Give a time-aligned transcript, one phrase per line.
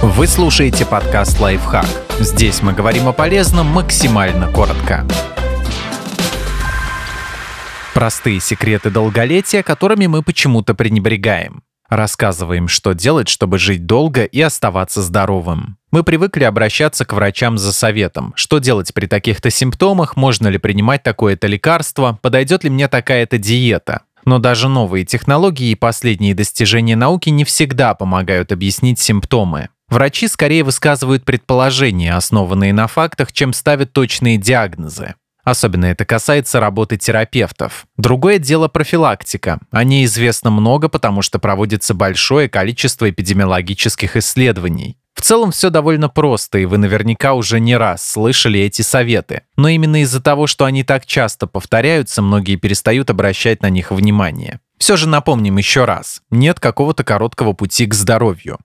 [0.00, 1.84] Вы слушаете подкаст «Лайфхак».
[2.20, 5.04] Здесь мы говорим о полезном максимально коротко.
[7.94, 11.64] Простые секреты долголетия, которыми мы почему-то пренебрегаем.
[11.88, 15.78] Рассказываем, что делать, чтобы жить долго и оставаться здоровым.
[15.90, 18.32] Мы привыкли обращаться к врачам за советом.
[18.36, 20.16] Что делать при таких-то симптомах?
[20.16, 22.20] Можно ли принимать такое-то лекарство?
[22.22, 24.02] Подойдет ли мне такая-то диета?
[24.24, 29.70] Но даже новые технологии и последние достижения науки не всегда помогают объяснить симптомы.
[29.88, 35.14] Врачи скорее высказывают предположения, основанные на фактах, чем ставят точные диагнозы.
[35.44, 37.86] Особенно это касается работы терапевтов.
[37.96, 39.60] Другое дело профилактика.
[39.70, 44.98] О ней известно много, потому что проводится большое количество эпидемиологических исследований.
[45.14, 49.42] В целом все довольно просто, и вы наверняка уже не раз слышали эти советы.
[49.56, 54.60] Но именно из-за того, что они так часто повторяются, многие перестают обращать на них внимание.
[54.78, 58.58] Все же напомним еще раз, нет какого-то короткого пути к здоровью.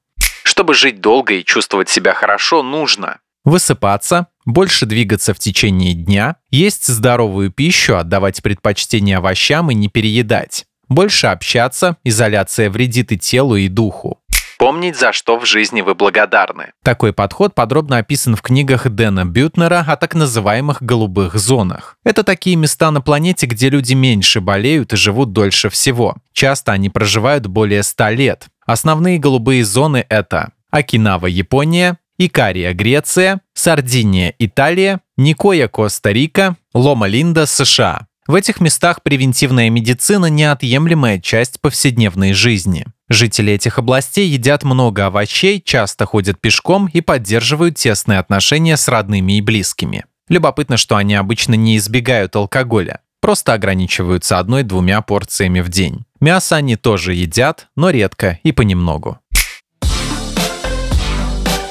[0.53, 6.85] Чтобы жить долго и чувствовать себя хорошо, нужно высыпаться, больше двигаться в течение дня, есть
[6.85, 13.67] здоровую пищу, отдавать предпочтение овощам и не переедать, больше общаться, изоляция вредит и телу, и
[13.67, 14.19] духу.
[14.59, 16.71] Помнить, за что в жизни вы благодарны.
[16.83, 21.97] Такой подход подробно описан в книгах Дэна Бютнера о так называемых голубых зонах.
[22.05, 26.15] Это такие места на планете, где люди меньше болеют и живут дольше всего.
[26.31, 28.47] Часто они проживают более 100 лет.
[28.65, 38.07] Основные голубые зоны это Окинава, Япония, Икария, Греция, Сардиния, Италия, Никоя, Коста-Рика, Лома-Линда, США.
[38.25, 42.85] В этих местах превентивная медицина– неотъемлемая часть повседневной жизни.
[43.09, 49.37] Жители этих областей едят много овощей, часто ходят пешком и поддерживают тесные отношения с родными
[49.37, 50.05] и близкими.
[50.29, 56.05] Любопытно, что они обычно не избегают алкоголя, просто ограничиваются одной-двумя порциями в день.
[56.23, 59.19] Мясо они тоже едят, но редко и понемногу.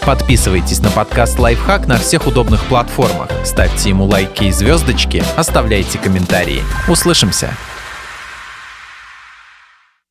[0.05, 6.61] Подписывайтесь на подкаст «Лайфхак» на всех удобных платформах, ставьте ему лайки и звездочки, оставляйте комментарии.
[6.87, 7.57] Услышимся!